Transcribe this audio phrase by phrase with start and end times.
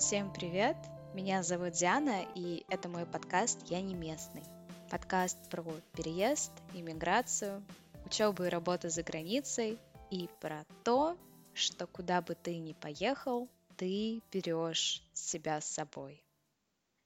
[0.00, 0.78] Всем привет!
[1.12, 4.42] Меня зовут Диана, и это мой подкаст «Я не местный».
[4.90, 5.62] Подкаст про
[5.94, 7.62] переезд, иммиграцию,
[8.06, 9.78] учебу и работу за границей
[10.10, 11.18] и про то,
[11.52, 16.24] что куда бы ты ни поехал, ты берешь себя с собой.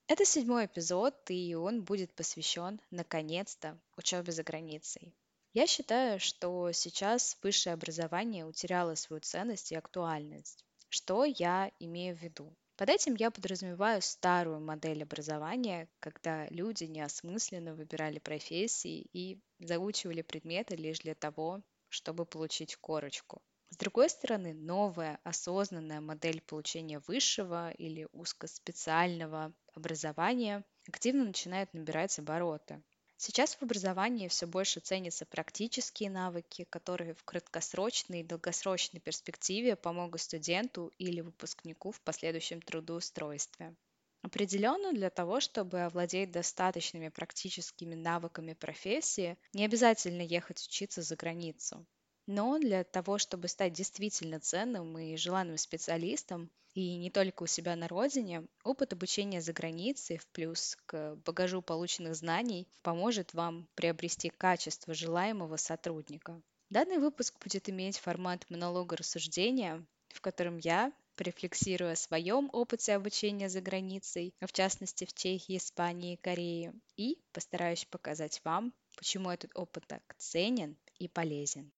[0.07, 5.13] Это седьмой эпизод, и он будет посвящен, наконец-то, учебе за границей.
[5.53, 10.65] Я считаю, что сейчас высшее образование утеряло свою ценность и актуальность.
[10.91, 12.55] Что я имею в виду?
[12.77, 20.77] Под этим я подразумеваю старую модель образования, когда люди неосмысленно выбирали профессии и заучивали предметы
[20.77, 23.43] лишь для того, чтобы получить корочку.
[23.71, 32.85] С другой стороны, новая осознанная модель получения высшего или узкоспециального образования активно начинает набирать обороты.
[33.27, 40.21] Сейчас в образовании все больше ценятся практические навыки, которые в краткосрочной и долгосрочной перспективе помогут
[40.21, 43.77] студенту или выпускнику в последующем трудоустройстве.
[44.21, 51.87] Определенно, для того, чтобы овладеть достаточными практическими навыками профессии, не обязательно ехать учиться за границу.
[52.27, 57.77] Но для того, чтобы стать действительно ценным и желанным специалистом, и не только у себя
[57.77, 64.31] на родине, опыт обучения за границей в плюс к багажу полученных знаний поможет вам приобрести
[64.31, 66.43] качество желаемого сотрудника.
[66.71, 73.49] Данный выпуск будет иметь формат монолога рассуждения, в котором я, порефлексируя о своем опыте обучения
[73.49, 79.55] за границей, в частности в Чехии, Испании и Корее, и постараюсь показать вам, почему этот
[79.55, 81.71] опыт так ценен и полезен.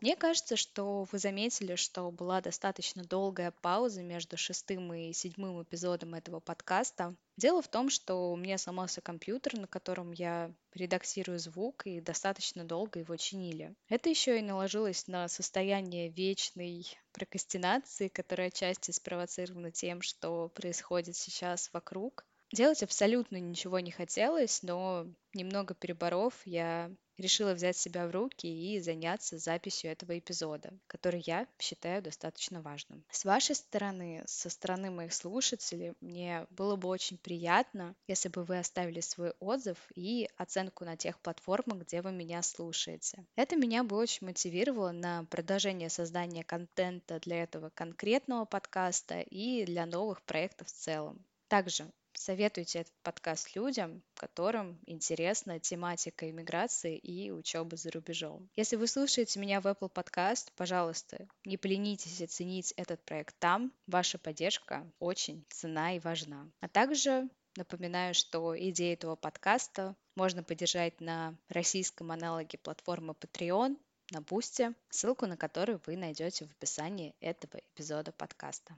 [0.00, 6.14] Мне кажется, что вы заметили, что была достаточно долгая пауза между шестым и седьмым эпизодом
[6.14, 7.14] этого подкаста.
[7.36, 12.64] Дело в том, что у меня сломался компьютер, на котором я редактирую звук, и достаточно
[12.64, 13.74] долго его чинили.
[13.88, 21.70] Это еще и наложилось на состояние вечной прокрастинации, которая отчасти спровоцирована тем, что происходит сейчас
[21.74, 22.24] вокруг.
[22.52, 28.80] Делать абсолютно ничего не хотелось, но немного переборов, я решила взять себя в руки и
[28.80, 33.04] заняться записью этого эпизода, который я считаю достаточно важным.
[33.10, 38.58] С вашей стороны, со стороны моих слушателей, мне было бы очень приятно, если бы вы
[38.58, 43.26] оставили свой отзыв и оценку на тех платформах, где вы меня слушаете.
[43.36, 49.86] Это меня бы очень мотивировало на продолжение создания контента для этого конкретного подкаста и для
[49.86, 51.24] новых проектов в целом.
[51.48, 58.48] Также Советуйте этот подкаст людям, которым интересна тематика иммиграции и учебы за рубежом.
[58.56, 63.72] Если вы слушаете меня в Apple Podcast, пожалуйста, не поленитесь оценить этот проект там.
[63.86, 66.50] Ваша поддержка очень цена и важна.
[66.60, 73.76] А также Напоминаю, что идею этого подкаста можно поддержать на российском аналоге платформы Patreon,
[74.12, 78.76] на Бусте, ссылку на которую вы найдете в описании этого эпизода подкаста.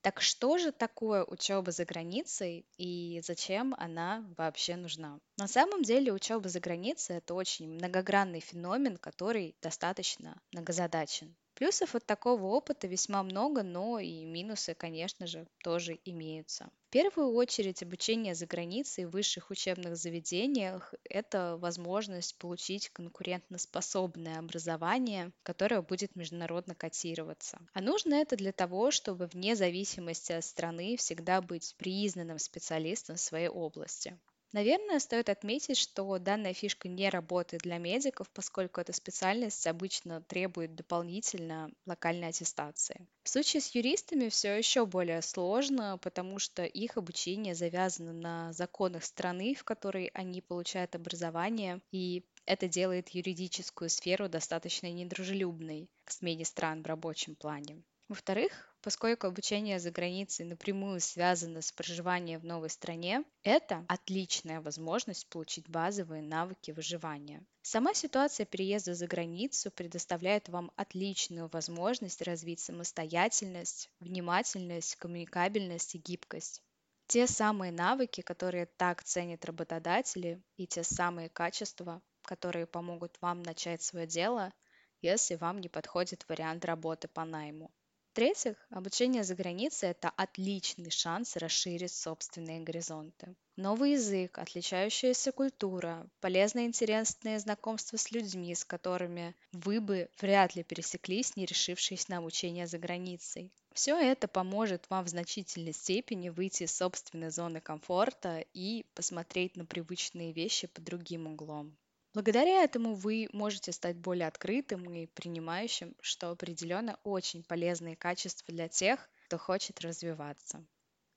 [0.00, 5.18] Так что же такое учеба за границей и зачем она вообще нужна?
[5.36, 11.36] На самом деле учеба за границей это очень многогранный феномен, который достаточно многозадачен.
[11.58, 16.70] Плюсов от такого опыта весьма много, но и минусы, конечно же, тоже имеются.
[16.86, 25.32] В первую очередь обучение за границей в высших учебных заведениях– это возможность получить конкурентоспособное образование,
[25.42, 27.58] которое будет международно котироваться.
[27.74, 33.20] А нужно это для того, чтобы вне зависимости от страны всегда быть признанным специалистом в
[33.20, 34.16] своей области.
[34.52, 40.74] Наверное, стоит отметить, что данная фишка не работает для медиков, поскольку эта специальность обычно требует
[40.74, 43.06] дополнительно локальной аттестации.
[43.22, 49.04] В случае с юристами все еще более сложно, потому что их обучение завязано на законах
[49.04, 56.44] страны, в которой они получают образование, и это делает юридическую сферу достаточно недружелюбной к смене
[56.44, 57.82] стран в рабочем плане.
[58.08, 65.28] Во-вторых, поскольку обучение за границей напрямую связано с проживанием в новой стране, это отличная возможность
[65.28, 67.44] получить базовые навыки выживания.
[67.60, 76.62] Сама ситуация переезда за границу предоставляет вам отличную возможность развить самостоятельность, внимательность, коммуникабельность и гибкость.
[77.08, 83.82] Те самые навыки, которые так ценят работодатели, и те самые качества, которые помогут вам начать
[83.82, 84.54] свое дело,
[85.02, 87.70] если вам не подходит вариант работы по найму.
[88.18, 93.36] В-третьих, обучение за границей– это отличный шанс расширить собственные горизонты.
[93.54, 100.64] Новый язык, отличающаяся культура, полезные интересные знакомства с людьми, с которыми вы бы вряд ли
[100.64, 103.52] пересеклись, не решившись на обучение за границей.
[103.72, 109.64] Все это поможет вам в значительной степени выйти из собственной зоны комфорта и посмотреть на
[109.64, 111.76] привычные вещи под другим углом.
[112.14, 118.68] Благодаря этому вы можете стать более открытым и принимающим, что определенно очень полезные качества для
[118.68, 120.66] тех, кто хочет развиваться.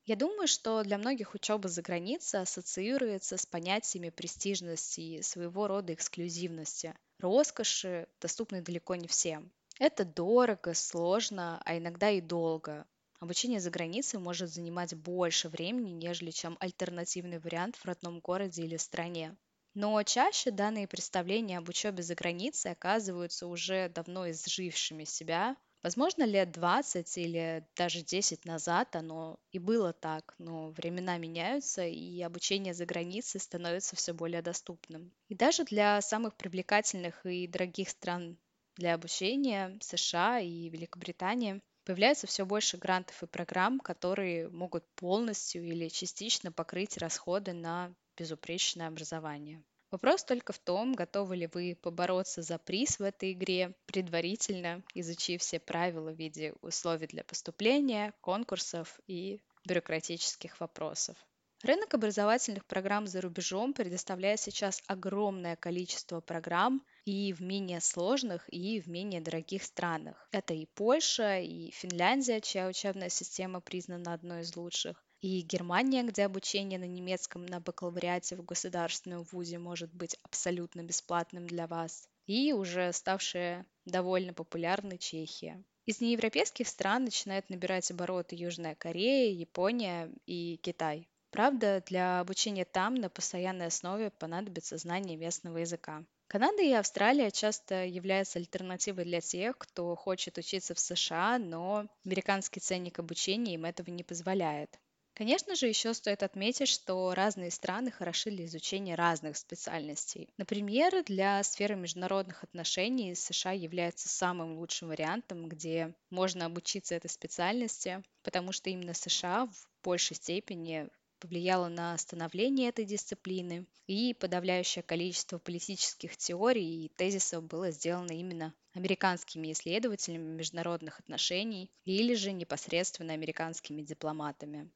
[0.06, 5.94] Я думаю, что для многих учеба за границей ассоциируется с понятиями престижности и своего рода
[5.94, 9.52] эксклюзивности, роскоши, доступной далеко не всем.
[9.80, 12.86] Это дорого, сложно, а иногда и долго.
[13.20, 18.78] Обучение за границей может занимать больше времени, нежели чем альтернативный вариант в родном городе или
[18.78, 19.38] стране.
[19.74, 26.52] Но чаще данные представления об учебе за границей оказываются уже давно изжившими себя, Возможно, лет
[26.52, 32.86] 20 или даже 10 назад оно и было так, но времена меняются, и обучение за
[32.86, 35.12] границей становится все более доступным.
[35.28, 38.38] И даже для самых привлекательных и дорогих стран
[38.76, 45.88] для обучения, США и Великобритания, появляется все больше грантов и программ, которые могут полностью или
[45.88, 49.64] частично покрыть расходы на безупречное образование.
[49.90, 55.42] Вопрос только в том, готовы ли вы побороться за приз в этой игре, предварительно изучив
[55.42, 61.18] все правила в виде условий для поступления, конкурсов и бюрократических вопросов.
[61.64, 68.80] Рынок образовательных программ за рубежом предоставляет сейчас огромное количество программ и в менее сложных, и
[68.82, 70.28] в менее дорогих странах.
[70.32, 76.26] Это и Польша, и Финляндия, чья учебная система признана одной из лучших, и Германия, где
[76.26, 82.54] обучение на немецком на бакалавриате в государственном вузе может быть абсолютно бесплатным для вас, и
[82.54, 85.64] уже ставшая довольно популярной Чехия.
[85.86, 91.08] Из неевропейских стран начинают набирать обороты Южная Корея, Япония и Китай.
[91.32, 96.04] Правда, для обучения там на постоянной основе понадобится знание местного языка.
[96.28, 102.60] Канада и Австралия часто являются альтернативой для тех, кто хочет учиться в США, но американский
[102.60, 104.80] ценник обучения им этого не позволяет.
[105.14, 110.28] Конечно же, еще стоит отметить, что разные страны хороши для изучения разных специальностей.
[110.38, 118.02] Например, для сферы международных отношений США является самым лучшим вариантом, где можно обучиться этой специальности,
[118.24, 125.38] потому что именно США в большей степени повлияло на становление этой дисциплины, и подавляющее количество
[125.38, 133.84] политических теорий и тезисов было сделано именно американскими исследователями международных отношений или же непосредственно американскими
[133.84, 134.72] дипломатами.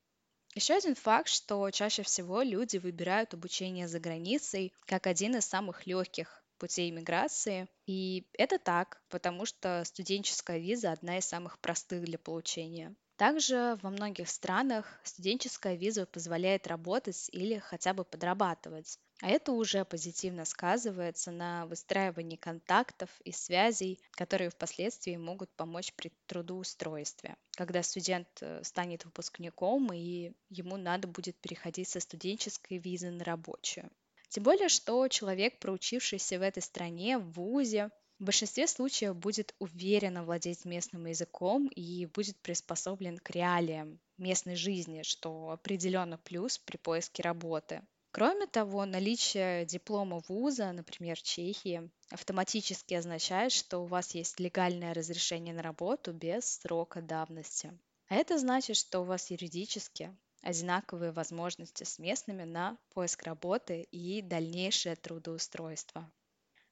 [0.55, 5.85] Еще один факт, что чаще всего люди выбирают обучение за границей как один из самых
[5.85, 7.67] легких путей иммиграции.
[7.85, 12.95] И это так, потому что студенческая виза одна из самых простых для получения.
[13.17, 18.97] Также во многих странах студенческая виза позволяет работать или хотя бы подрабатывать.
[19.21, 26.11] А это уже позитивно сказывается на выстраивании контактов и связей, которые впоследствии могут помочь при
[26.27, 27.37] трудоустройстве.
[27.51, 33.89] Когда студент э, станет выпускником, и ему надо будет переходить со студенческой визы на рабочую.
[34.29, 40.25] Тем более, что человек, проучившийся в этой стране, в ВУЗе, в большинстве случаев будет уверенно
[40.25, 47.23] владеть местным языком и будет приспособлен к реалиям местной жизни, что определенно плюс при поиске
[47.23, 47.81] работы.
[48.15, 55.53] Кроме того, наличие диплома вуза, например, Чехии, автоматически означает, что у вас есть легальное разрешение
[55.53, 57.77] на работу без срока давности.
[58.07, 64.21] А это значит, что у вас юридически одинаковые возможности с местными на поиск работы и
[64.21, 66.09] дальнейшее трудоустройство.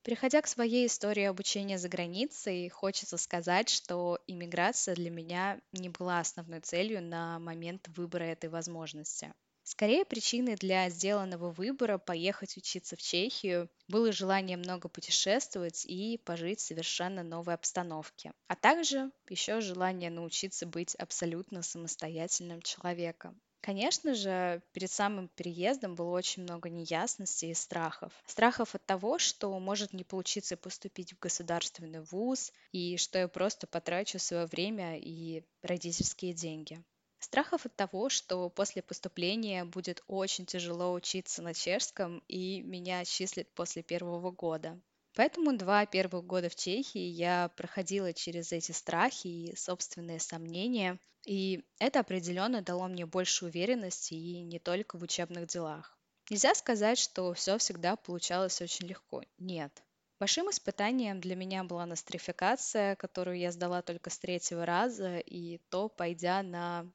[0.01, 6.21] Переходя к своей истории обучения за границей, хочется сказать, что иммиграция для меня не была
[6.21, 9.33] основной целью на момент выбора этой возможности.
[9.63, 16.59] Скорее, причиной для сделанного выбора поехать учиться в Чехию было желание много путешествовать и пожить
[16.59, 23.41] в совершенно новой обстановке, а также еще желание научиться быть абсолютно самостоятельным человеком.
[23.61, 28.13] Конечно же, перед самым переездом было очень много неясностей и страхов.
[28.25, 33.65] Страхов от того, что может не получиться поступить в государственный вуз, и что я просто
[33.65, 36.83] потрачу свое время и родительские деньги.
[37.23, 43.47] Страхов от того, что после поступления будет очень тяжело учиться на чешском и меня отчислят
[43.55, 44.77] после первого года.
[45.15, 51.63] Поэтому два первых года в Чехии я проходила через эти страхи и собственные сомнения, и
[51.79, 55.97] это определенно дало мне больше уверенности и не только в учебных делах.
[56.29, 59.23] Нельзя сказать, что все всегда получалось очень легко.
[59.37, 59.81] Нет.
[60.19, 65.87] Большим испытанием для меня была нострификация, которую я сдала только с третьего раза, и то
[65.87, 66.91] пойдя на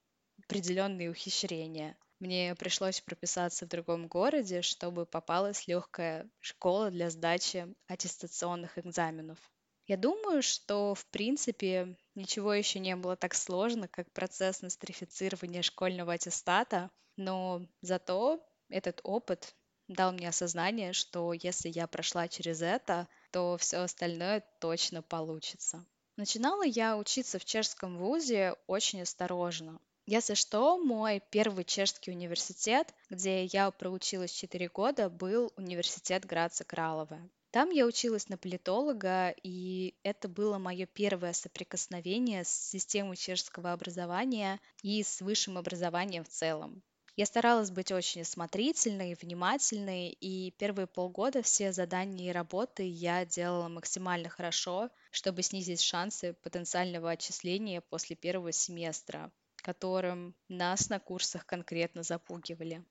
[0.49, 1.95] определенные ухищрения.
[2.21, 9.38] Мне пришлось прописаться в другом городе, чтобы попалась легкая школа для сдачи аттестационных экзаменов.
[9.87, 16.14] Я думаю, что в принципе ничего еще не было так сложно, как процесс нострифицирования школьного
[16.14, 19.55] аттестата, но зато этот опыт
[19.87, 25.85] дал мне осознание, что если я прошла через это, то все остальное точно получится.
[26.17, 29.78] Начинала я учиться в чешском вузе очень осторожно.
[30.11, 37.21] Если что, мой первый чешский университет, где я проучилась 4 года, был университет Граца Кралова.
[37.50, 44.61] Там я училась на политолога, и это было мое первое соприкосновение с системой чешского образования
[44.83, 46.83] и с высшим образованием в целом.
[47.15, 53.69] Я старалась быть очень осмотрительной, внимательной, и первые полгода все задания и работы я делала
[53.69, 59.31] максимально хорошо, чтобы снизить шансы потенциального отчисления после первого семестра
[59.69, 62.83] которым нас на курсах конкретно запугивали.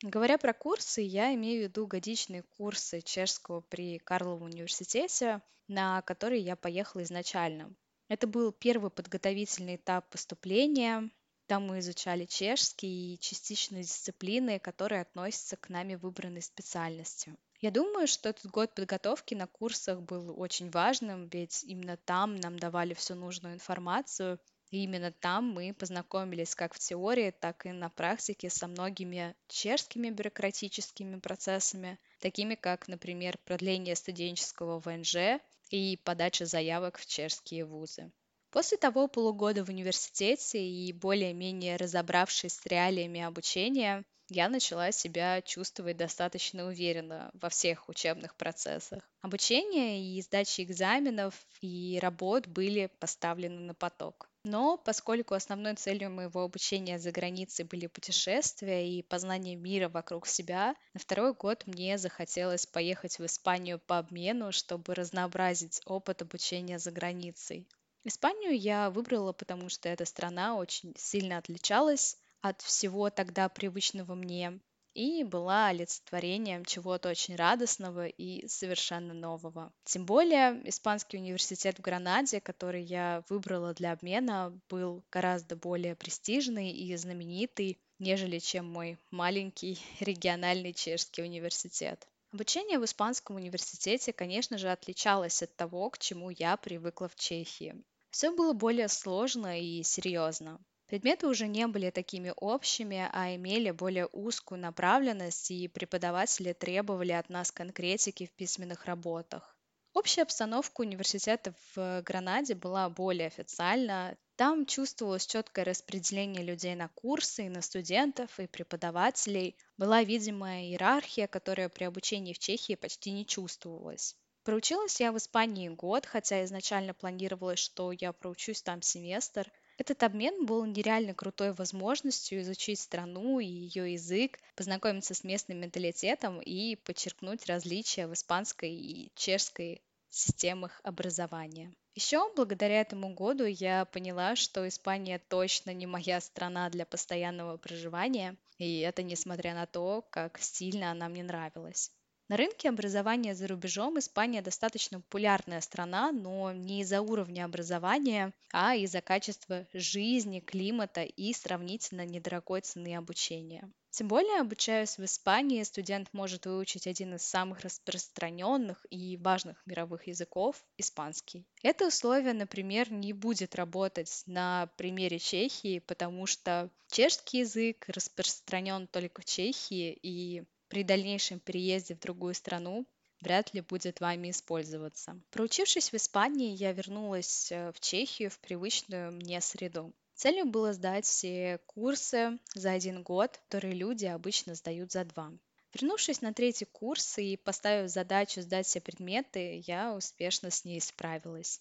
[0.00, 6.40] Говоря про курсы, я имею в виду годичные курсы чешского при Карловом университете, на которые
[6.40, 7.74] я поехала изначально.
[8.06, 11.10] Это был первый подготовительный этап поступления.
[11.48, 17.34] Там мы изучали чешский и частичные дисциплины, которые относятся к нами выбранной специальности.
[17.60, 22.56] Я думаю, что этот год подготовки на курсах был очень важным, ведь именно там нам
[22.56, 24.38] давали всю нужную информацию,
[24.70, 30.10] и именно там мы познакомились как в теории, так и на практике со многими чешскими
[30.10, 38.12] бюрократическими процессами, такими как, например, продление студенческого ВНЖ и подача заявок в чешские вузы.
[38.50, 45.96] После того полугода в университете и более-менее разобравшись с реалиями обучения, я начала себя чувствовать
[45.96, 49.08] достаточно уверенно во всех учебных процессах.
[49.22, 54.29] Обучение и сдача экзаменов и работ были поставлены на поток.
[54.42, 60.74] Но поскольку основной целью моего обучения за границей были путешествия и познание мира вокруг себя,
[60.94, 66.90] на второй год мне захотелось поехать в Испанию по обмену, чтобы разнообразить опыт обучения за
[66.90, 67.68] границей.
[68.04, 74.58] Испанию я выбрала, потому что эта страна очень сильно отличалась от всего тогда привычного мне
[74.94, 79.72] и была олицетворением чего-то очень радостного и совершенно нового.
[79.84, 86.70] Тем более, Испанский университет в Гранаде, который я выбрала для обмена, был гораздо более престижный
[86.72, 92.06] и знаменитый, нежели чем мой маленький региональный чешский университет.
[92.32, 97.74] Обучение в Испанском университете, конечно же, отличалось от того, к чему я привыкла в Чехии.
[98.10, 100.60] Все было более сложно и серьезно.
[100.90, 107.28] Предметы уже не были такими общими, а имели более узкую направленность, и преподаватели требовали от
[107.28, 109.56] нас конкретики в письменных работах.
[109.94, 114.16] Общая обстановка университета в Гранаде была более официальна.
[114.34, 119.56] Там чувствовалось четкое распределение людей на курсы, и на студентов, и преподавателей.
[119.76, 124.16] Была видимая иерархия, которая при обучении в Чехии почти не чувствовалась.
[124.42, 129.52] Проучилась я в Испании год, хотя изначально планировалось, что я проучусь там семестр.
[129.80, 136.38] Этот обмен был нереально крутой возможностью изучить страну и ее язык, познакомиться с местным менталитетом
[136.38, 141.72] и подчеркнуть различия в испанской и чешской системах образования.
[141.94, 148.36] Еще благодаря этому году я поняла, что Испания точно не моя страна для постоянного проживания,
[148.58, 151.90] и это несмотря на то, как сильно она мне нравилась.
[152.30, 158.76] На рынке образования за рубежом Испания достаточно популярная страна, но не из-за уровня образования, а
[158.76, 163.68] из-за качества жизни, климата и сравнительно недорогой цены обучения.
[163.90, 170.06] Тем более, обучаясь в Испании, студент может выучить один из самых распространенных и важных мировых
[170.06, 171.44] языков– испанский.
[171.64, 179.20] Это условие, например, не будет работать на примере Чехии, потому что чешский язык распространен только
[179.20, 182.86] в Чехии, и при дальнейшем переезде в другую страну
[183.20, 185.20] вряд ли будет вами использоваться.
[185.30, 189.92] Проучившись в Испании, я вернулась э, в Чехию в привычную мне среду.
[190.14, 195.32] Целью было сдать все курсы за один год, которые люди обычно сдают за два.
[195.74, 201.60] Вернувшись на третий курс и поставив задачу сдать все предметы, я успешно с ней справилась.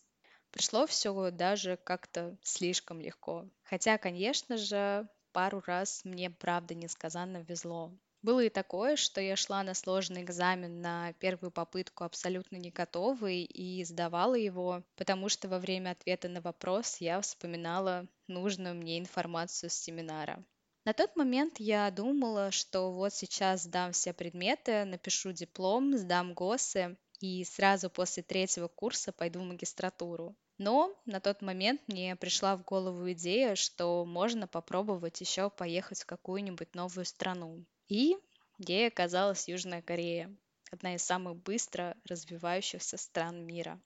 [0.52, 3.48] Пришло все даже как-то слишком легко.
[3.64, 7.92] Хотя, конечно же, пару раз мне правда несказанно везло.
[8.22, 13.44] Было и такое, что я шла на сложный экзамен на первую попытку абсолютно не готовой
[13.44, 19.70] и сдавала его, потому что во время ответа на вопрос я вспоминала нужную мне информацию
[19.70, 20.44] с семинара.
[20.84, 26.98] На тот момент я думала, что вот сейчас сдам все предметы, напишу диплом, сдам ГОСы
[27.22, 30.36] и сразу после третьего курса пойду в магистратуру.
[30.58, 36.06] Но на тот момент мне пришла в голову идея, что можно попробовать еще поехать в
[36.06, 37.66] какую-нибудь новую страну.
[37.90, 38.16] И
[38.60, 40.34] ей оказалась Южная Корея,
[40.72, 43.82] одна из самых быстро развивающихся стран мира.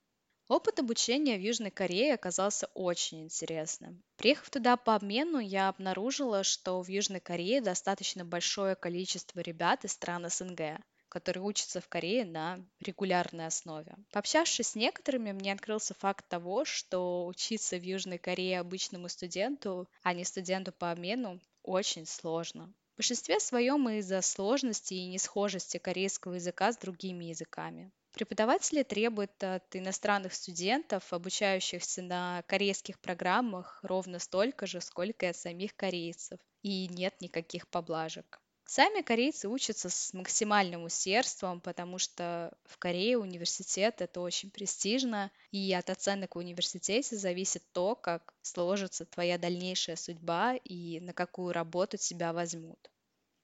[0.49, 4.03] Опыт обучения в Южной Корее оказался очень интересным.
[4.17, 9.93] Приехав туда по обмену, я обнаружила, что в Южной Корее достаточно большое количество ребят из
[9.93, 10.81] стран СНГ.
[11.07, 13.95] которые учатся в Корее на регулярной основе.
[14.11, 20.13] Пообщавшись с некоторыми, мне открылся факт того, что учиться в Южной Корее обычному студенту, а
[20.13, 22.73] не студенту по обмену, очень сложно.
[22.93, 27.91] В большинстве своем из-за сложности и несхожести корейского языка с другими языками.
[28.13, 35.35] Преподаватели требуют от иностранных студентов, обучающихся на корейских программах, ровно столько же, сколько и от
[35.35, 36.39] самих корейцев.
[36.61, 38.42] И нет никаких поблажек.
[38.65, 45.71] Сами корейцы учатся с максимальным усердством, потому что в Корее университет это очень престижно, и
[45.73, 51.97] от оценок в университете зависит то, как сложится твоя дальнейшая судьба и на какую работу
[51.97, 52.89] тебя возьмут.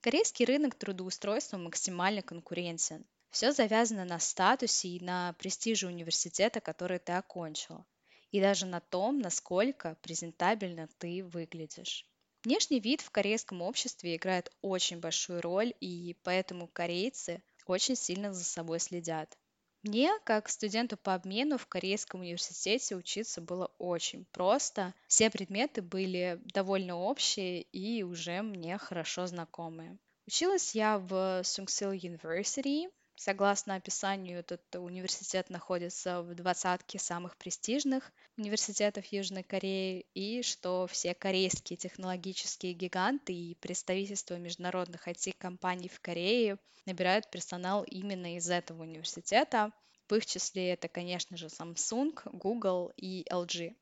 [0.02, 3.06] Корейский рынок трудоустройства максимально конкурентен.
[3.30, 7.86] Все завязано на статусе и на престиже университета, который ты окончил.
[8.32, 12.09] И даже на том, насколько презентабельно ты выглядишь.
[12.44, 18.44] Внешний вид в корейском обществе играет очень большую роль, и поэтому корейцы очень сильно за
[18.44, 19.38] собой следят.
[19.84, 24.94] Мне, как студенту по обмену в Корейском университете, учиться было очень просто.
[25.08, 29.98] Все предметы были довольно общие и уже мне хорошо знакомые.
[30.28, 39.06] Училась я в Сунсил University, Согласно описанию, этот университет находится в двадцатке самых престижных университетов
[39.08, 47.30] Южной Кореи, и что все корейские технологические гиганты и представительства международных IT-компаний в Корее набирают
[47.30, 49.74] персонал именно из этого университета.
[50.08, 53.76] В их числе это, конечно же, Samsung, Google и LG.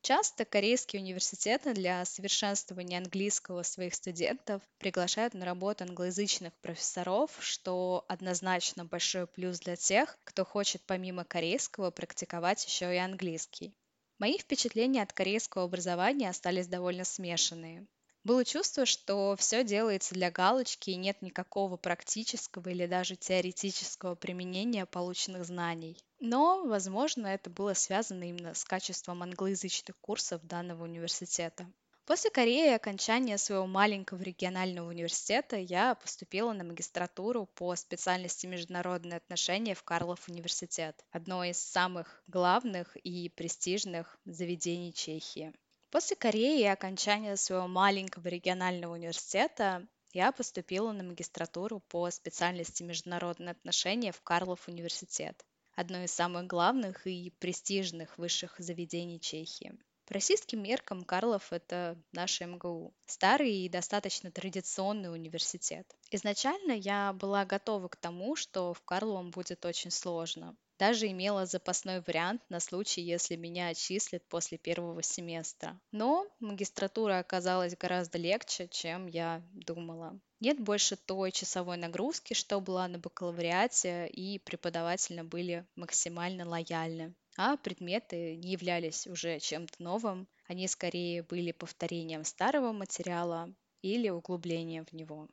[0.00, 8.86] Часто корейские университеты для совершенствования английского своих студентов приглашают на работу англоязычных профессоров, что однозначно
[8.86, 13.74] большой плюс для тех, кто хочет помимо корейского практиковать еще и английский.
[14.18, 17.86] Мои впечатления от корейского образования остались довольно смешанные.
[18.26, 24.84] Было чувство, что все делается для галочки и нет никакого практического или даже теоретического применения
[24.84, 25.96] полученных знаний.
[26.18, 31.70] Но, возможно, это было связано именно с качеством англоязычных курсов данного университета.
[32.04, 39.18] После Кореи и окончания своего маленького регионального университета я поступила на магистратуру по специальности международные
[39.18, 45.54] отношения в Карлов университет, одно из самых главных и престижных заведений Чехии.
[45.90, 53.52] После Кореи и окончания своего маленького регионального университета я поступила на магистратуру по специальности международные
[53.52, 55.44] отношения в Карлов университет,
[55.74, 59.78] одно из самых главных и престижных высших заведений Чехии.
[60.06, 65.84] По российским меркам Карлов– это наш МГУ, старый и достаточно традиционный университет.
[66.12, 70.56] Изначально я была готова к тому, что в Карловом будет очень сложно.
[70.78, 75.80] Даже имела запасной вариант на случай, если меня отчислят после первого семестра.
[75.90, 80.20] Но магистратура оказалась гораздо легче, чем я думала.
[80.38, 87.14] Нет больше той часовой нагрузки, что была на бакалавриате, и преподаватели были максимально лояльны.
[87.38, 94.86] А предметы не являлись уже чем-то новым, они скорее были повторением старого материала или углублением
[94.86, 95.28] в него.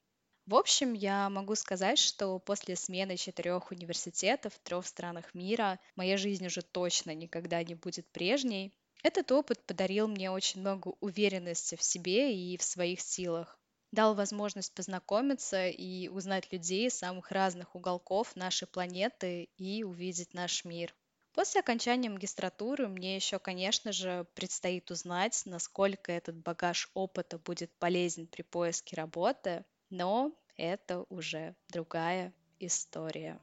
[0.46, 6.18] В общем, я могу сказать, что после смены четырех университетов в трех странах мира моя
[6.18, 8.74] жизнь уже точно никогда не будет прежней.
[9.04, 13.58] Этот опыт подарил мне очень много уверенности в себе и в своих силах.
[13.94, 20.66] Дал возможность познакомиться и узнать людей с самых разных уголков нашей планеты и увидеть наш
[20.66, 20.94] мир.
[21.34, 28.28] После окончания магистратуры мне еще, конечно же, предстоит узнать, насколько этот багаж опыта будет полезен
[28.28, 33.42] при поиске работы, но это уже другая история.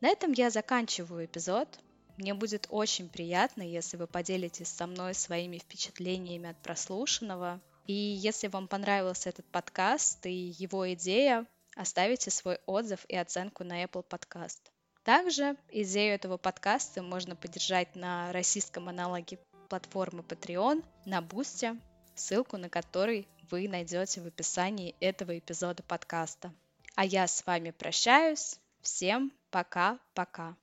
[0.00, 1.80] На этом я заканчиваю эпизод.
[2.16, 7.60] Мне будет очень приятно, если вы поделитесь со мной своими впечатлениями от прослушанного.
[7.86, 13.82] И если вам понравился этот подкаст и его идея, оставите свой отзыв и оценку на
[13.82, 14.71] Apple Podcast.
[15.04, 19.38] Также идею этого подкаста можно поддержать на российском аналоге
[19.68, 21.76] платформы Patreon, на Бусте,
[22.14, 26.54] ссылку на который вы найдете в описании этого эпизода подкаста.
[26.94, 28.60] А я с вами прощаюсь.
[28.80, 30.56] Всем пока-пока.